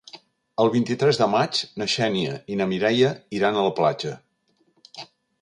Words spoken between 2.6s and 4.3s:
na Mireia iran a la platja.